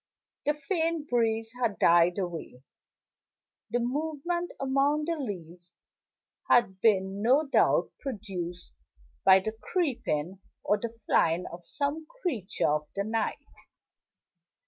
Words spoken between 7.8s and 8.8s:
produced